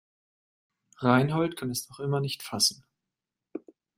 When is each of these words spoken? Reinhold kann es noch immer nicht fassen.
Reinhold 0.99 1.57
kann 1.57 1.69
es 1.69 1.87
noch 1.87 1.99
immer 1.99 2.21
nicht 2.21 2.41
fassen. 2.41 2.83